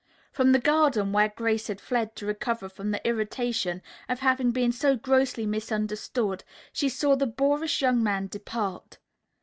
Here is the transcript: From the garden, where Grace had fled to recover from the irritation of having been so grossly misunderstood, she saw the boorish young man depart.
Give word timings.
From 0.31 0.51
the 0.51 0.57
garden, 0.59 1.11
where 1.11 1.29
Grace 1.29 1.67
had 1.67 1.79
fled 1.79 2.15
to 2.15 2.25
recover 2.25 2.67
from 2.69 2.89
the 2.89 3.07
irritation 3.07 3.83
of 4.09 4.21
having 4.21 4.49
been 4.49 4.71
so 4.71 4.95
grossly 4.95 5.45
misunderstood, 5.45 6.43
she 6.73 6.89
saw 6.89 7.15
the 7.15 7.27
boorish 7.27 7.83
young 7.83 8.01
man 8.01 8.25
depart. 8.25 8.97